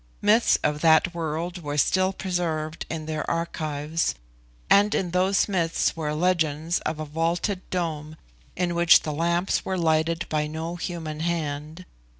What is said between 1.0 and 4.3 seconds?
world were still preserved in their archives,